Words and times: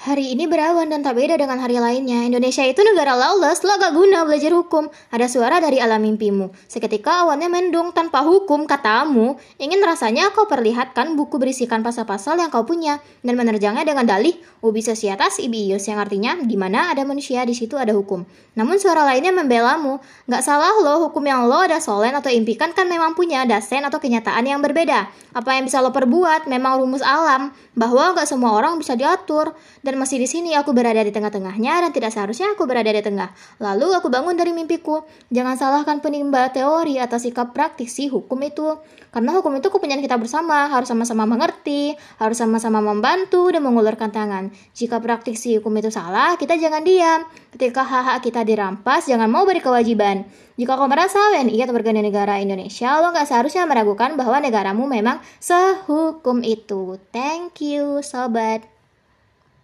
Hari 0.00 0.32
ini 0.32 0.48
berawan 0.48 0.88
dan 0.88 1.04
tak 1.04 1.12
beda 1.12 1.36
dengan 1.36 1.60
hari 1.60 1.76
lainnya. 1.76 2.24
Indonesia 2.24 2.64
itu 2.64 2.80
negara 2.80 3.12
lawless, 3.12 3.60
lo 3.60 3.76
gak 3.76 3.92
guna 3.92 4.24
belajar 4.24 4.48
hukum. 4.48 4.88
Ada 5.12 5.28
suara 5.28 5.60
dari 5.60 5.76
alam 5.76 6.00
mimpimu. 6.00 6.56
Seketika 6.72 7.28
awannya 7.28 7.52
mendung 7.52 7.92
tanpa 7.92 8.24
hukum, 8.24 8.64
katamu. 8.64 9.36
Ingin 9.60 9.84
rasanya 9.84 10.32
kau 10.32 10.48
perlihatkan 10.48 11.20
buku 11.20 11.36
berisikan 11.36 11.84
pasal-pasal 11.84 12.40
yang 12.40 12.48
kau 12.48 12.64
punya. 12.64 13.04
Dan 13.20 13.36
menerjangnya 13.36 13.84
dengan 13.84 14.08
dalih, 14.08 14.40
ubi 14.64 14.80
societas 14.80 15.36
ibius, 15.36 15.84
yang 15.84 16.00
artinya, 16.00 16.32
di 16.40 16.56
mana 16.56 16.96
ada 16.96 17.04
manusia, 17.04 17.44
di 17.44 17.52
situ 17.52 17.76
ada 17.76 17.92
hukum. 17.92 18.24
Namun 18.56 18.80
suara 18.80 19.04
lainnya 19.04 19.36
membelamu. 19.36 20.00
Gak 20.24 20.40
salah 20.40 20.80
lo, 20.80 21.12
hukum 21.12 21.28
yang 21.28 21.44
lo 21.44 21.60
ada 21.60 21.76
solen 21.76 22.16
atau 22.16 22.32
impikan 22.32 22.72
kan 22.72 22.88
memang 22.88 23.12
punya 23.12 23.44
dasen 23.44 23.84
atau 23.84 24.00
kenyataan 24.00 24.48
yang 24.48 24.64
berbeda. 24.64 25.12
Apa 25.36 25.60
yang 25.60 25.68
bisa 25.68 25.84
lo 25.84 25.92
perbuat 25.92 26.48
memang 26.48 26.80
rumus 26.80 27.04
alam, 27.04 27.52
bahwa 27.76 28.16
gak 28.16 28.24
semua 28.24 28.56
orang 28.56 28.80
bisa 28.80 28.96
diatur. 28.96 29.52
Masih 29.96 30.20
di 30.20 30.28
sini 30.28 30.52
aku 30.52 30.76
berada 30.76 31.00
di 31.00 31.08
tengah-tengahnya 31.08 31.86
dan 31.86 31.90
tidak 31.90 32.12
seharusnya 32.12 32.52
aku 32.52 32.68
berada 32.68 32.92
di 32.92 33.00
tengah. 33.00 33.32
Lalu 33.58 33.96
aku 33.96 34.12
bangun 34.12 34.36
dari 34.36 34.52
mimpiku. 34.52 35.06
Jangan 35.32 35.56
salahkan 35.56 35.98
penimba 36.04 36.52
teori 36.52 37.00
atas 37.00 37.24
sikap 37.24 37.56
praktis 37.56 37.96
si 37.96 38.12
hukum 38.12 38.36
itu. 38.44 38.76
Karena 39.10 39.34
hukum 39.34 39.58
itu 39.58 39.66
kepunyaan 39.74 39.98
kita 39.98 40.14
bersama, 40.20 40.70
harus 40.70 40.86
sama-sama 40.86 41.26
mengerti, 41.26 41.98
harus 42.22 42.38
sama-sama 42.38 42.78
membantu 42.78 43.50
dan 43.50 43.66
mengulurkan 43.66 44.14
tangan. 44.14 44.54
Jika 44.70 45.02
praktisi 45.02 45.58
hukum 45.58 45.74
itu 45.82 45.90
salah, 45.90 46.38
kita 46.38 46.54
jangan 46.54 46.86
diam. 46.86 47.26
Ketika 47.50 47.82
hak-hak 47.82 48.22
kita 48.22 48.46
dirampas, 48.46 49.10
jangan 49.10 49.26
mau 49.26 49.42
beri 49.42 49.58
kewajiban. 49.58 50.22
Jika 50.54 50.78
kau 50.78 50.86
merasa 50.86 51.18
WNI 51.34 51.58
atau 51.66 51.74
warga 51.74 51.90
negara 51.90 52.38
Indonesia, 52.38 53.02
lo 53.02 53.10
nggak 53.10 53.26
seharusnya 53.26 53.66
meragukan 53.66 54.14
bahwa 54.14 54.38
negaramu 54.38 54.86
memang 54.86 55.18
sehukum 55.42 56.46
itu. 56.46 57.00
Thank 57.10 57.66
you, 57.66 58.04
sobat. 58.06 58.79